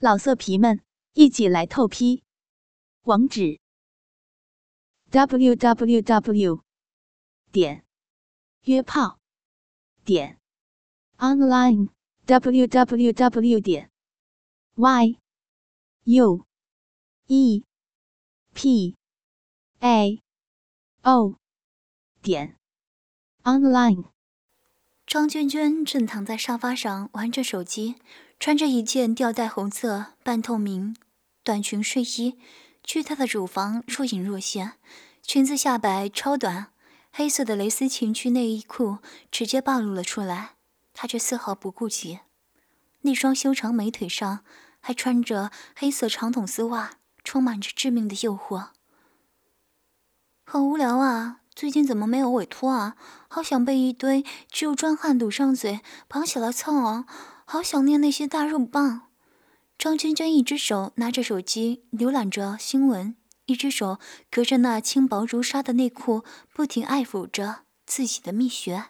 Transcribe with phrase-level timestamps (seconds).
[0.00, 0.80] 老色皮们，
[1.14, 2.22] 一起来透批！
[3.02, 3.58] 网址
[5.10, 6.62] ：w w w
[7.50, 7.84] 点
[8.62, 9.18] 约炮
[10.04, 10.38] 点
[11.16, 11.88] online
[12.26, 13.90] w w w 点
[14.76, 15.18] y
[16.04, 16.46] u
[17.26, 17.64] e
[18.54, 18.94] p
[19.80, 20.22] a
[21.02, 21.34] o
[22.22, 22.56] 点
[23.42, 24.04] online。
[25.04, 27.96] 张娟娟正躺在沙发上玩着手机。
[28.38, 30.96] 穿着一件吊带红色半透明
[31.42, 32.38] 短裙睡衣，
[32.84, 34.74] 巨大的乳房若隐若现，
[35.22, 36.68] 裙子下摆超短，
[37.10, 38.98] 黑色的蕾丝情趣内衣裤
[39.32, 40.52] 直接暴露了出来，
[40.94, 42.20] 她却丝毫不顾及。
[43.00, 44.44] 那双修长美腿上
[44.78, 46.92] 还穿着黑色长筒丝袜，
[47.24, 48.68] 充满着致命的诱惑。
[50.44, 51.40] 好无聊啊！
[51.54, 52.96] 最近怎么没有委托啊？
[53.26, 57.04] 好想被一堆只有壮汉堵上嘴，绑起来蹭啊！
[57.50, 59.08] 好想念那些大肉棒。
[59.78, 63.16] 张娟娟一只手拿着手机浏览着新闻，
[63.46, 63.98] 一只手
[64.30, 66.22] 隔着那轻薄如纱的内裤，
[66.52, 68.88] 不停爱抚着自己的蜜穴。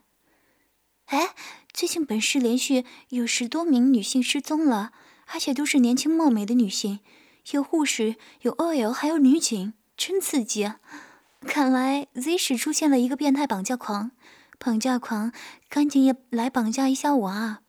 [1.04, 1.36] 哎，
[1.72, 4.90] 最近本市连续有十多名女性失踪了，
[5.26, 6.98] 而且都是年轻貌美的女性，
[7.52, 10.72] 有护士，有 OL，还有女警，真刺激！
[11.42, 14.10] 看来 Z 市出现了一个变态绑架狂，
[14.58, 15.30] 绑架狂，
[15.68, 17.60] 赶紧也来绑架一下我啊！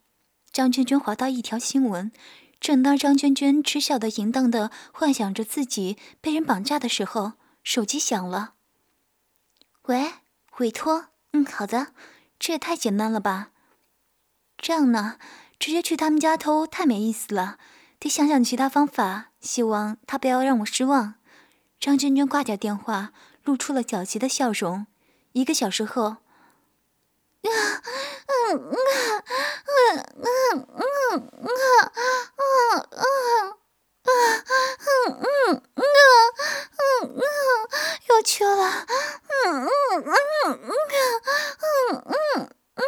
[0.59, 2.11] 张娟娟滑到一条新闻，
[2.59, 8.55] 正当张娟娟痴笑的、淫荡的幻想着自己被人绑架的时候，手机响了。
[9.83, 10.15] 喂，
[10.57, 11.05] 委托？
[11.31, 11.93] 嗯，好的。
[12.37, 13.51] 这也太简单了吧？
[14.57, 15.15] 这样呢，
[15.57, 17.57] 直接去他们家偷太没意思了，
[17.97, 19.27] 得想想其他方法。
[19.39, 21.13] 希望他不要让我失望。
[21.79, 23.13] 张娟娟挂掉电话，
[23.45, 24.87] 露出了狡黠的笑容。
[25.31, 26.17] 一个小时后。
[27.43, 27.81] 啊，
[28.27, 32.83] 嗯嗯嗯嗯嗯嗯嗯
[33.23, 33.55] 嗯
[34.79, 37.23] 嗯嗯嗯嗯
[38.09, 38.85] 有趣了，
[39.29, 42.85] 嗯嗯嗯嗯嗯嗯嗯嗯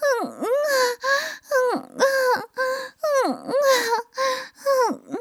[0.00, 0.38] 嗯
[1.60, 1.84] 嗯
[3.10, 3.56] 嗯嗯
[5.08, 5.14] 嗯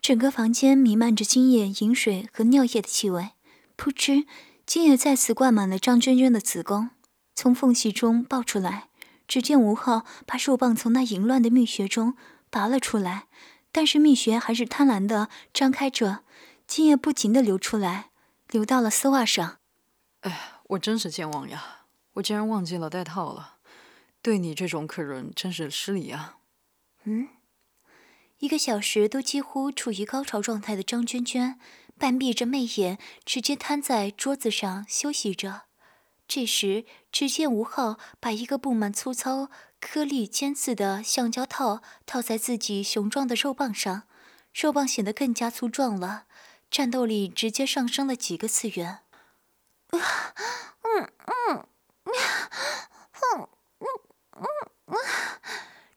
[0.00, 3.30] 整个房间弥漫着精液、饮水和尿液的气味，
[3.76, 4.24] 噗嗤，
[4.64, 6.90] 精液再次灌满了张娟娟的子宫。
[7.36, 8.88] 从缝隙中爆出来，
[9.28, 12.16] 只见吴昊把手棒从那淫乱的蜜穴中
[12.48, 13.26] 拔了出来，
[13.70, 16.24] 但是蜜穴还是贪婪的张开着，
[16.66, 18.08] 精液不停的流出来，
[18.48, 19.58] 流到了丝袜上。
[20.22, 23.56] 哎，我真是健忘呀，我竟然忘记了带套了，
[24.22, 26.38] 对你这种客人真是失礼啊。
[27.04, 27.28] 嗯，
[28.38, 31.60] 一个小时都几乎处于高潮状态的张娟娟，
[31.98, 35.65] 半闭着媚眼，直接瘫在桌子上休息着。
[36.28, 39.48] 这时，只见吴昊把一个布满粗糙
[39.80, 44.02] 颗粒尖刺的橡胶套套在自己雄壮的肉棒上，
[44.52, 46.24] 肉棒显得更加粗壮了，
[46.70, 49.00] 战斗力直接上升了几个次元。
[49.90, 50.00] 嗯
[50.92, 51.66] 嗯，
[52.04, 53.48] 嗯
[53.78, 53.88] 嗯
[54.32, 54.46] 嗯
[54.86, 54.96] 嗯，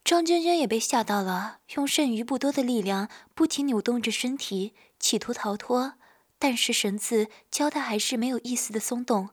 [0.04, 5.96] 张娟娟也被吓到了，用剩余不多的力量不停扭动着身体，企图逃脱，
[6.38, 9.30] 但是绳子胶带还是没有一丝的松动。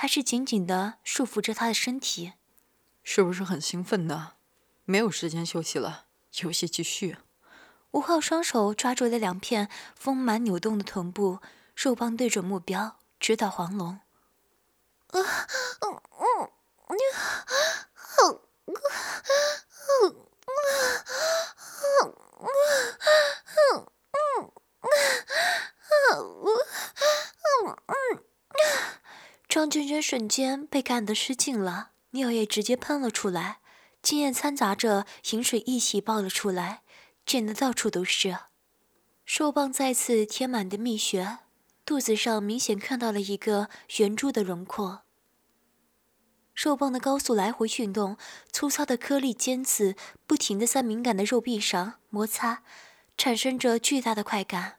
[0.00, 2.34] 还是紧紧的束缚着他的身体，
[3.02, 4.34] 是不是很兴奋呢？
[4.84, 6.04] 没有时间休息了，
[6.40, 7.16] 游戏继续。
[7.90, 11.40] 吴昊双手抓住了两片丰满扭动的臀部，
[11.74, 13.98] 肉棒对准目标，直捣黄龙。
[29.48, 33.60] 张娟娟瞬间被干得失禁了，尿液直接喷了出来，
[34.02, 36.82] 精液掺杂着饮水一起爆了出来，
[37.24, 38.36] 溅得到处都是。
[39.24, 41.38] 兽棒再次填满的蜜穴，
[41.86, 45.00] 肚子上明显看到了一个圆柱的轮廓。
[46.52, 48.18] 兽棒的高速来回运动，
[48.52, 52.62] 粗糙的颗粒尖刺不停地在敏感的肉壁上摩擦，
[53.16, 54.78] 产生着巨大的快感。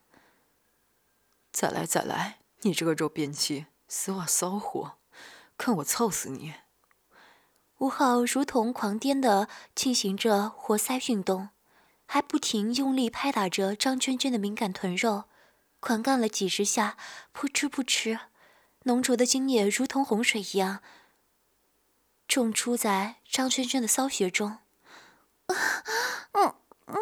[1.50, 3.66] 再来，再来，你这个肉便器！
[3.92, 4.98] 丝袜骚货，
[5.58, 6.54] 看我操死你！
[7.78, 11.48] 吴昊如同狂癫的进行着活塞运动，
[12.06, 15.24] 还不停用力拍打着张娟娟的敏感臀肉，
[15.80, 16.96] 狂干了几十下，
[17.32, 18.20] 扑哧扑哧，
[18.84, 20.82] 浓浊的精液如同洪水一样
[22.28, 24.58] 冲出在张娟娟的骚穴中。
[25.46, 25.56] 嗯
[26.30, 26.54] 嗯
[26.86, 26.94] 嗯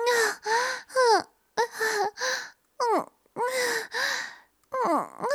[0.94, 1.28] 嗯
[2.78, 3.12] 嗯
[4.70, 5.28] 嗯嗯。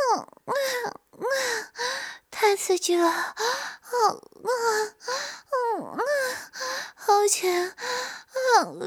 [2.30, 3.34] 太刺激了，好啊
[5.04, 5.06] 啊
[5.96, 6.00] 啊！
[6.94, 7.74] 好紧，啊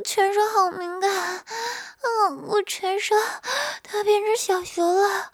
[0.03, 1.45] 全身好敏感，
[2.01, 3.21] 嗯，我全身
[3.83, 5.31] 它变成小熊了，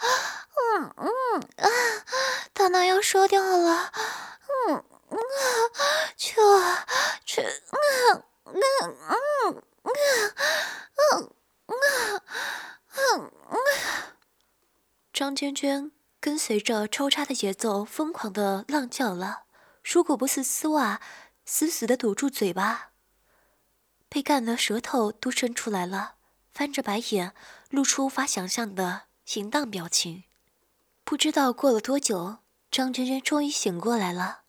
[0.76, 1.10] 嗯嗯
[1.58, 1.70] 啊，
[2.54, 3.92] 大脑要烧掉了，
[4.68, 5.18] 嗯嗯，
[6.18, 6.86] 求啊
[7.26, 8.98] 求啊嗯嗯嗯
[9.84, 9.96] 嗯
[11.68, 12.22] 嗯
[12.96, 13.60] 嗯嗯，
[15.14, 19.44] 张娟娟跟随着抽插的节奏疯狂的浪叫了，
[19.84, 21.00] 如果不是丝袜
[21.46, 22.90] 死死的堵住嘴巴。
[24.10, 26.16] 被干的舌头都伸出来了，
[26.52, 27.36] 翻着白眼，
[27.70, 29.04] 露出无法想象的
[29.36, 30.24] 淫荡表情。
[31.04, 32.38] 不知道过了多久，
[32.72, 34.40] 张娟娟终于醒过来了，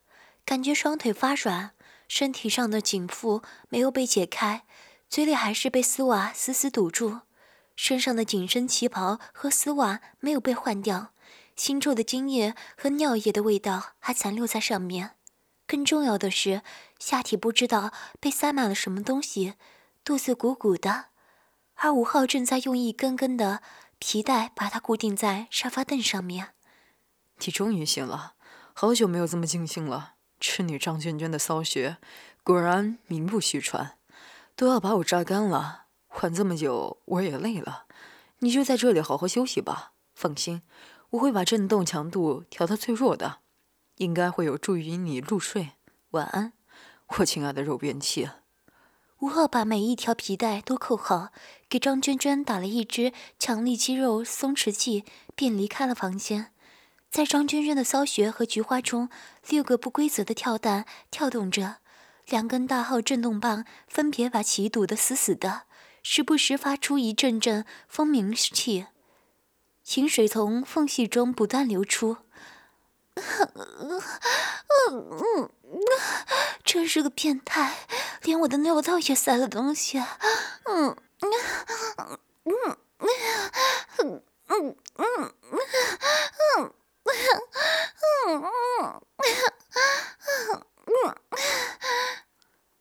[0.47, 1.73] 感觉双腿发软，
[2.09, 4.65] 身体上的紧缚没有被解开，
[5.11, 7.21] 嘴里还是被丝袜死死堵住，
[7.77, 11.13] 身上的紧身旗袍和丝袜没有被换掉，
[11.61, 15.11] 清臭的精液和尿液的味道还残留在上面。
[15.67, 16.63] 更重要的是，
[16.99, 19.57] 下体不知道被塞满了什么东西，
[20.03, 21.09] 肚子鼓鼓的，
[21.75, 23.61] 而吴昊正在用一根根的
[23.99, 26.55] 皮带把它固定在沙发凳上面。
[27.45, 28.33] 你终于醒了，
[28.73, 30.15] 好久没有这么尽兴了。
[30.41, 31.99] 吃你张娟娟的骚穴，
[32.43, 33.99] 果然名不虚传，
[34.57, 35.85] 都要把我榨干了。
[36.09, 37.85] 缓这么久，我也累了，
[38.39, 39.93] 你就在这里好好休息吧。
[40.15, 40.63] 放心，
[41.11, 43.39] 我会把震动强度调到最弱的。
[43.97, 45.73] 应该会有助于你入睡。
[46.13, 46.55] 晚安，
[47.19, 48.31] 我亲爱的肉便器。
[49.19, 51.33] 吴昊把每一条皮带都扣好，
[51.69, 55.05] 给张娟娟打了一支强力肌肉松弛剂，
[55.35, 56.53] 便离开了房间。
[57.11, 59.11] 在张娟娟的骚穴和菊花中，
[59.49, 61.77] 六个不规则的跳蛋跳动着，
[62.27, 65.65] 两根大号震动棒分别把其堵得死死的，
[66.03, 68.87] 时不时发出一阵阵蜂鸣气，
[69.91, 72.19] 清水从缝隙中不断流出。
[76.63, 77.89] 真是个变态，
[78.23, 79.99] 连我的尿道也塞了东西。
[79.99, 81.33] 嗯嗯
[81.99, 85.35] 嗯嗯嗯嗯嗯
[86.55, 86.73] 嗯
[88.29, 88.45] 嗯
[90.87, 91.17] 嗯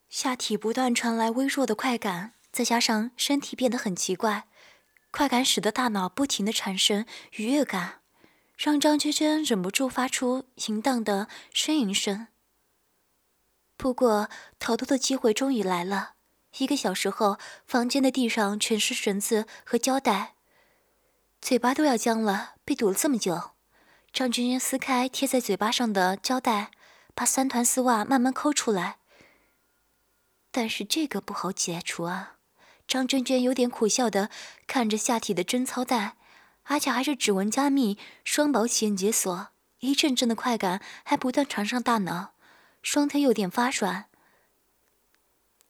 [0.08, 4.46] 下体不断传来微弱的快感，再加上身体变得很奇怪，
[5.12, 8.02] 快感使得大脑不停的产生愉悦感。
[8.58, 12.28] 让张娟娟忍不住发出淫荡的呻吟声。
[13.78, 14.30] 不过，
[14.60, 16.16] 逃脱的机会终于来了。
[16.58, 20.34] 一个小时后，房间的地上全是绳子和胶带，
[21.40, 23.52] 嘴巴都要僵了，被堵了这么久。
[24.12, 26.72] 张娟娟撕开贴在嘴巴上的胶带，
[27.16, 28.98] 把三团丝袜慢慢抠出来。
[30.52, 32.39] 但是这个不好解除啊！
[32.90, 34.30] 张娟娟有点苦笑的
[34.68, 36.18] 看着下体的贞操带。
[36.64, 39.48] 而且还是指纹加密、双保险解锁，
[39.80, 42.34] 一阵阵的快感还不断传上大脑，
[42.84, 44.06] 双腿有点发软。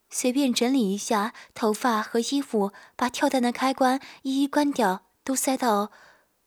[0.10, 5.90] 随便整理一下头发和衣服，把跳蛋的开关一一关掉，都塞到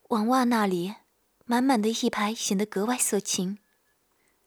[0.09, 0.97] 网袜那里，
[1.45, 3.57] 满满的一排显得格外色情。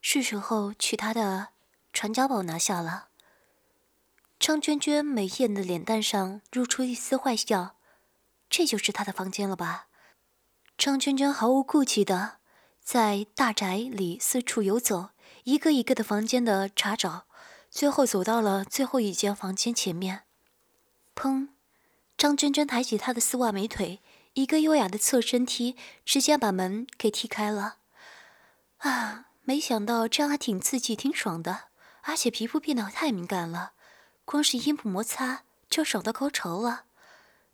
[0.01, 1.49] 是时候去他的
[1.93, 3.09] 传家宝拿下了。
[4.39, 7.77] 张娟娟美艳的脸蛋上露出一丝坏笑，
[8.49, 9.89] 这就是她的房间了吧？
[10.77, 12.37] 张娟娟毫无顾忌的
[12.83, 15.11] 在大宅里四处游走，
[15.45, 17.27] 一个一个的房间的查找，
[17.71, 20.25] 最后走到了最后一间房间前面。
[21.15, 21.49] 砰！
[22.19, 24.01] 张娟娟抬起她的丝袜美腿，
[24.35, 25.75] 一个优雅的侧身踢，
[26.05, 27.79] 直接把门给踢开了。
[28.79, 31.69] 啊，没想到这样还挺刺激、挺爽的，
[32.03, 33.73] 而且皮肤变得太敏感了，
[34.27, 36.85] 光是阴部摩擦就爽到高潮了。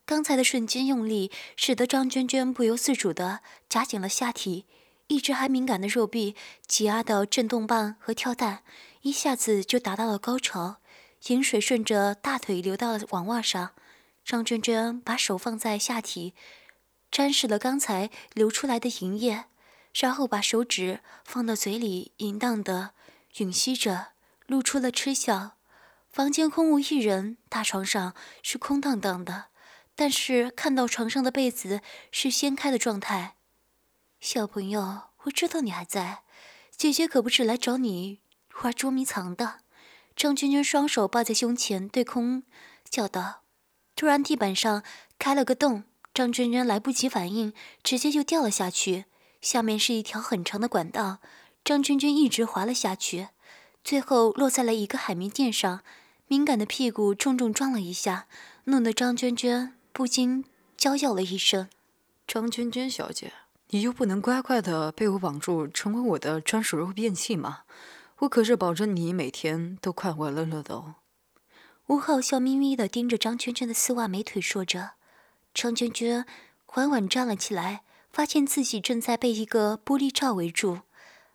[0.07, 4.65] 刚才的瞬间用力，使得张娟娟不由自主地夹紧了下体，
[5.07, 6.35] 一直还敏感的肉壁
[6.67, 8.65] 挤压到震动棒和跳蛋，
[9.03, 10.79] 一下子就达到了高潮。
[11.29, 13.73] 饮水顺着大腿流到了网袜上，
[14.25, 16.35] 张娟娟把手放在下体，
[17.11, 19.45] 沾湿了刚才流出来的银液，
[19.95, 22.93] 然后把手指放到嘴里，淫荡地
[23.33, 24.09] 吮吸着，
[24.47, 25.53] 露出了嗤笑。
[26.13, 29.47] 房间空无一人，大床上是空荡荡的。
[29.95, 33.37] 但是看到床上的被子是掀开的状态，
[34.21, 36.23] 小朋友，我知道你还在，
[36.77, 38.21] 姐姐可不是来找你
[38.63, 39.61] 玩捉迷藏的。
[40.15, 42.43] 张娟娟双手抱在胸前，对空
[42.91, 43.41] 叫道。
[43.97, 44.83] 突然地板上
[45.19, 49.07] 开了个洞，张娟娟来不及反应，直接就掉了下去。
[49.41, 51.21] 下面是一条很长的管道，
[51.65, 53.29] 张娟娟一直滑了下去，
[53.83, 55.83] 最后落在了一个海绵垫上，
[56.33, 58.27] 敏感的屁股重重撞了一下，
[58.65, 59.75] 弄得张娟娟。
[59.93, 60.47] 不禁
[60.79, 61.69] 娇叫了一声
[62.27, 63.35] ：“张娟娟小姐，
[63.69, 67.65] 你就不能乖乖的被我绑住，成为我的专属肉便器吗？
[68.21, 70.95] 我可是保证你每天都快快乐乐的哦。”
[71.89, 74.93] 吴昊笑眯眯的盯着张娟娟的丝袜美腿，说着。
[75.53, 76.25] 张娟娟
[76.65, 80.81] 缓缓站了起来，发现自己正在被一个玻璃罩围住，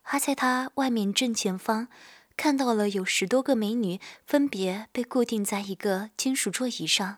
[0.02, 1.88] 还在她外面正前方，
[2.38, 7.18] 看到了有十多个美女，分别被固定在一个金属座椅上，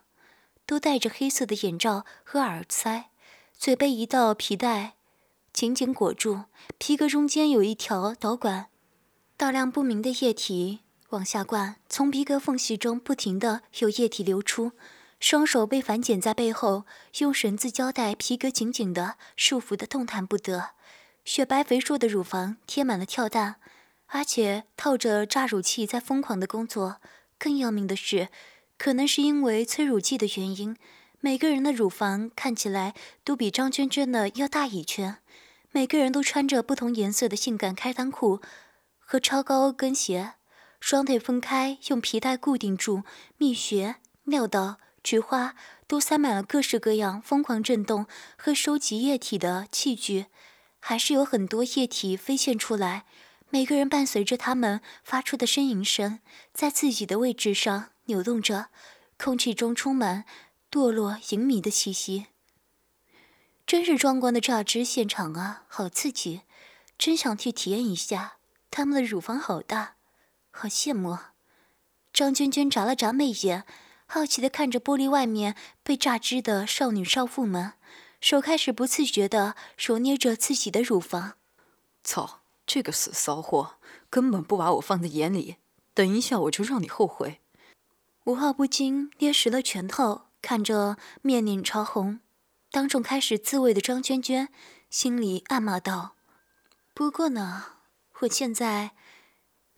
[0.65, 3.09] 都戴着黑色的眼罩和耳塞，
[3.55, 4.93] 嘴被一道皮带
[5.51, 6.45] 紧紧裹住，
[6.77, 8.67] 皮革中间有一条导管，
[9.35, 14.71] 大量不明的液体往下灌，从皮革缝隙中不停的有液体流出。
[15.19, 16.85] 双手被反剪在背后，
[17.17, 20.69] 用绳子胶带皮革紧紧的束缚的动弹不得。
[21.25, 23.57] 雪白肥硕的乳房贴满了跳蛋，
[24.09, 26.97] 而且套着榨乳器在疯狂的工作。
[27.37, 28.29] 更要命的是，
[28.77, 30.75] 可能是因为催乳剂的原因，
[31.19, 35.17] 每个人的乳房看起来都比张娟娟的要大一圈。
[35.71, 38.41] 每个人都穿着不同颜色的性感开裆裤
[38.97, 40.33] 和超高跟鞋，
[40.79, 43.03] 双腿分开，用皮带固定住，
[43.37, 44.77] 蜜穴、尿道。
[45.01, 45.55] 菊花
[45.87, 50.25] 都塞满了各式各样疯狂震动和收集液体的器具，
[50.81, 53.05] 还是有很多液体飞溅出来。
[53.51, 56.19] 每个人伴随着他们发出的呻吟声，
[56.53, 58.69] 在自己的位置上扭动着，
[59.17, 60.25] 空气中充满
[60.71, 62.27] 堕落淫靡的气息。
[63.65, 66.41] 真是壮观的榨汁现场啊，好刺激！
[66.97, 68.37] 真想去体验一下。
[68.71, 69.95] 他们的乳房好大，
[70.51, 71.17] 好羡慕。
[72.13, 73.65] 张娟娟眨了眨媚眼。
[74.11, 77.73] 好奇地看着玻璃外面被榨汁的少女少妇们，
[78.19, 81.33] 手开始不自觉地揉捏着自己的乳房。
[82.03, 82.38] 操，
[82.71, 83.77] 这个死骚货
[84.11, 85.55] 根本不把我放在眼里，
[85.95, 87.41] 等一下我就让你后悔。
[88.25, 92.19] 吴昊不禁捏实了拳头，看着面脸潮红、
[92.69, 94.49] 当众开始自慰的张娟娟，
[94.91, 96.13] 心里暗骂道
[96.93, 97.65] ：“不过呢，
[98.19, 98.91] 我现在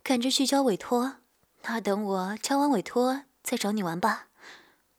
[0.02, 1.16] 赶着去交委托，
[1.62, 4.28] 那等我交完委托。”再找你玩吧。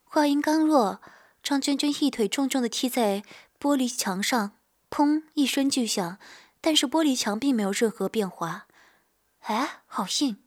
[0.03, 1.00] 话音刚落，
[1.43, 3.23] 张娟娟一腿重重的踢在
[3.57, 4.57] 玻璃墙上，
[4.89, 6.17] 砰一声巨响。
[6.65, 8.67] 但是玻璃墙并没有任何变化。
[9.41, 10.38] 哎，好硬！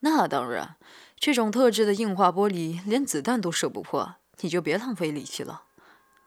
[0.00, 0.76] 那当然，
[1.18, 5.62] 这种特制的硬化玻璃连子弹都射不破，你就别浪费力气了。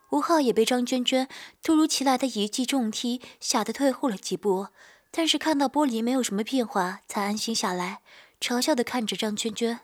[0.09, 1.27] 吴昊也被张娟娟
[1.61, 4.69] 突如其来的一记重踢吓得退后了几步，
[5.11, 8.01] 但是看到玻璃没有什么变化，才安心下来，
[8.41, 9.81] 嘲笑的看着张娟娟。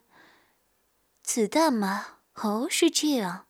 [1.22, 2.08] 子弹吗？
[2.41, 3.46] 哦，是这样。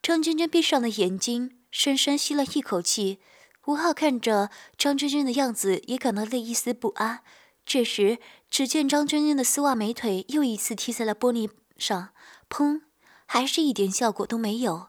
[0.00, 3.20] 张娟娟闭上了眼睛，深深吸了一口气。
[3.66, 7.22] 吴昊看着张娟娟的样子，也感到了一丝不安。
[7.64, 8.18] 这时，
[8.50, 12.08] 只见张娟娟的丝袜美腿又一次踢在了玻璃上，
[12.50, 12.82] 砰，
[13.24, 14.88] 还是一点效果都没有。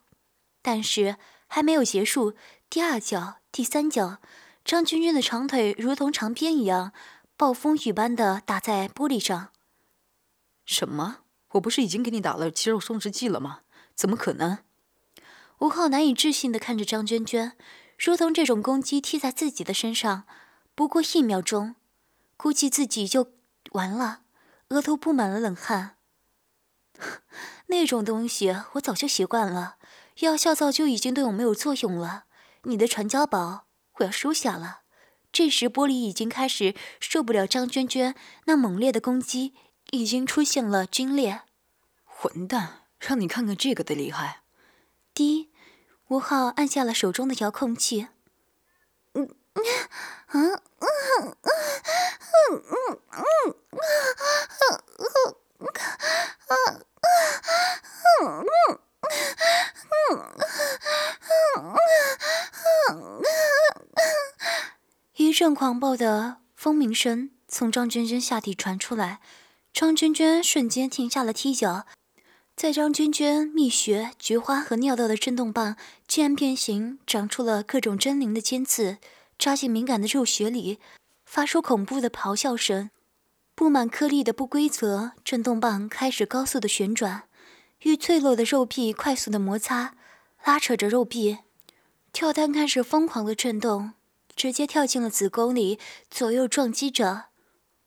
[0.63, 2.33] 但是还没有结束，
[2.69, 4.17] 第二脚、第三脚，
[4.65, 6.93] 张娟娟的长腿如同长鞭一样，
[7.37, 9.49] 暴风雨般的打在玻璃上。
[10.65, 11.17] 什么？
[11.51, 13.59] 我不是已经给你打了肌肉松弛剂了吗？
[13.93, 14.57] 怎么可能？
[15.59, 17.55] 吴昊难以置信地看着张娟娟，
[18.03, 20.25] 如同这种攻击踢在自己的身上，
[20.75, 21.75] 不过一秒钟，
[22.35, 23.31] 估计自己就
[23.71, 24.23] 完了，
[24.69, 25.95] 额头布满了冷汗。
[27.67, 29.77] 那种东西我早就习惯了，
[30.19, 32.25] 药效早就已经对我没有作用了。
[32.63, 33.67] 你的传家宝，
[33.99, 34.81] 我要收下了。
[35.31, 38.13] 这时玻璃已经开始受不了张娟娟
[38.45, 39.53] 那猛烈的攻击。
[39.91, 41.41] 已经出现了皲裂，
[42.03, 42.85] 混蛋！
[42.99, 44.41] 让你看看这个的厉害。
[45.13, 45.51] 滴，
[46.09, 48.07] 吴昊按下了手中的遥控器。
[49.13, 49.63] 嗯嗯
[50.27, 50.61] 嗯
[51.13, 51.37] 嗯
[52.41, 53.55] 嗯嗯嗯
[65.15, 69.19] 一阵狂暴的蜂鸣声从张娟娟下体传出来。
[69.73, 71.87] 张娟娟瞬间停下了踢脚，
[72.63, 75.75] 在张娟娟蜜穴、菊花和尿道的震动棒
[76.07, 78.99] 竟然变形，长出了各种狰狞的尖刺，
[79.37, 80.79] 扎进敏感的肉穴里，
[81.25, 82.89] 发出恐怖的咆哮声。
[83.53, 87.23] 布满颗粒的不规则震动棒开始高速的旋转，
[87.81, 89.95] 与脆弱的肉壁快速的摩擦，
[90.45, 91.39] 拉扯着肉壁。
[92.13, 93.91] 跳蛋开始疯狂的震动，
[94.37, 95.77] 直接跳进了子宫里，
[96.09, 97.25] 左右撞击着。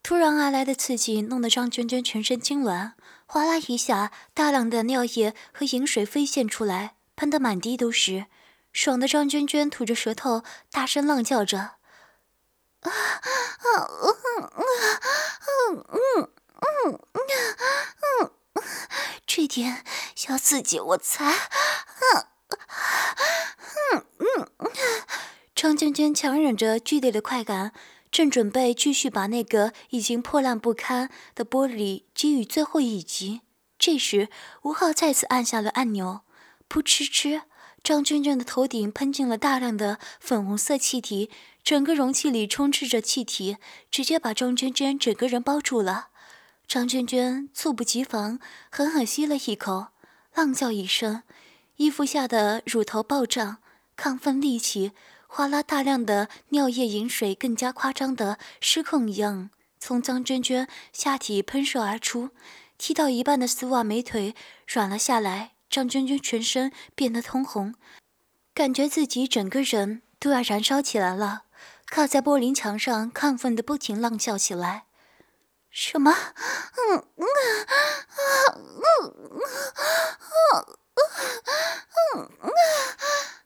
[0.06, 2.92] 突然而来的刺激弄得张娟娟全身痉挛，
[3.26, 8.26] 哗啦一下，大量的尿液和饮水飞溅出来，喷得满地都是。
[8.72, 11.58] 爽的张娟娟吐着舌头，大声浪叫着
[12.86, 12.88] ：“啊啊
[13.66, 14.70] 嗯嗯
[15.75, 15.84] 嗯
[16.86, 18.62] 嗯嗯嗯，
[19.26, 19.84] 这点
[20.14, 21.32] 小刺激我才……
[23.90, 24.70] 嗯嗯嗯。”
[25.52, 27.72] 张娟娟强忍着剧烈的快感。
[28.16, 33.42] 正准备继续把那个已经破烂不堪的玻璃给予最后一击，
[33.78, 34.30] 这时，
[34.62, 36.23] 吴昊再次按下了按钮，
[36.66, 37.42] 噗嗤嗤，
[37.85, 41.28] 张娟娟的头顶喷进了大量的粉红色气体，
[41.62, 43.58] 整个容器里充斥着气体，
[43.90, 46.08] 直接把张娟娟整个人包住了。
[46.66, 49.88] 张娟娟猝不及防，狠狠吸了一口，
[50.35, 51.23] 浪叫一声，
[51.76, 53.58] 衣服下的乳头暴涨，
[53.94, 54.92] 亢奋立起，
[55.36, 55.62] 哗啦！
[55.62, 62.30] 大量的尿液、饮水更加夸张的失控一样，从张娟娟下体喷射而出。
[62.78, 64.34] 踢到一半的丝袜美腿
[64.66, 67.74] 软了下来，张娟娟全身变得通红，
[68.54, 71.42] 感觉自己整个人都要燃烧起来了。
[71.84, 74.86] 靠在玻璃墙上，亢奋的不停浪叫起来
[75.68, 76.14] ：“什么？”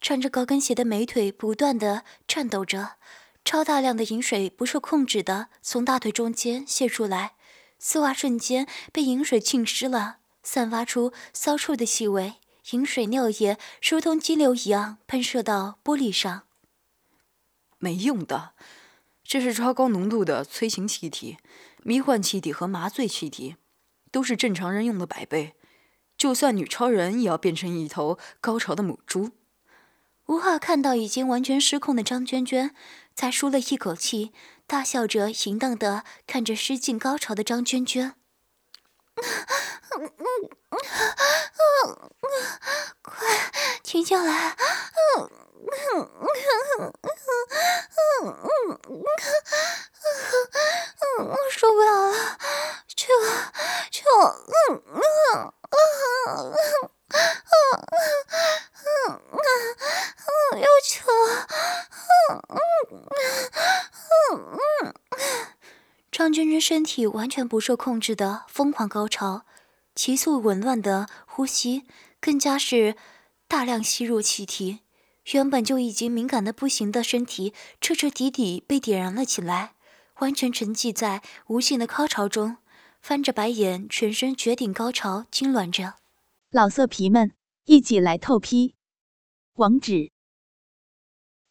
[0.00, 2.96] 穿着高跟鞋的美腿不断的颤抖着，
[3.44, 7.34] 超大量的饮水不受控制的从大腿中间泄出来，
[7.78, 12.34] 丝袜瞬间被饮水浸湿了，散发出骚臭的气味，
[12.72, 16.44] 饮水尿液如同激流一样喷射到玻璃上。
[17.78, 18.54] 没用的，
[19.24, 21.38] 这是超高浓度的催情气体。
[21.84, 23.56] 迷幻气体和麻醉气体
[24.10, 25.54] 都是正常人用的百倍，
[26.16, 29.30] 就算女超人也要变成一头高潮的母猪。
[30.28, 32.74] 吴昊看到已经完全失控的张娟娟，
[33.14, 34.34] 才舒了一口气，
[34.66, 38.14] 大笑着淫荡的看着失尽高潮的张娟娟。
[43.00, 43.26] 快
[43.82, 44.54] 停下来！
[51.20, 52.38] 我受不了了，
[52.86, 53.08] 求
[53.90, 54.04] 求，
[54.68, 55.72] 嗯嗯嗯
[56.26, 56.52] 嗯
[57.08, 57.22] 嗯
[59.04, 59.20] 嗯嗯，
[60.56, 61.04] 要求，
[62.30, 62.58] 嗯嗯
[64.22, 64.94] 嗯嗯。
[66.10, 69.44] 张娟娟身体完全不受控制的疯狂高潮，
[69.94, 71.84] 急速紊乱的呼吸，
[72.20, 72.96] 更加是
[73.46, 74.80] 大量吸入气体，
[75.32, 79.74] 原本就已经敏感的不行的身体彻彻底底被点燃了起来。
[80.20, 82.56] 完全沉寂在无限的高潮中，
[83.00, 85.94] 翻着白眼，全身绝顶高潮痉挛着。
[86.50, 87.30] 老色皮们，
[87.66, 88.74] 一起来透批！
[89.54, 90.10] 网址